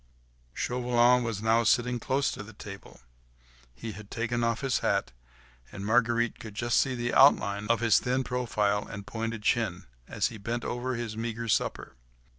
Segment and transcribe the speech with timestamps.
[0.55, 3.01] Chauvelin was now sitting close to the table;
[3.75, 5.11] he had taken off his hat,
[5.71, 10.29] and Marguerite could just see the outline of his thin profile and pointed chin, as
[10.29, 11.93] he bent over his meagre supper.